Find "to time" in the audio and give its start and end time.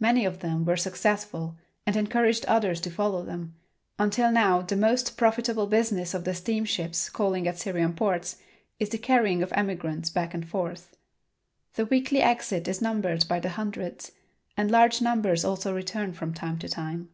16.58-17.10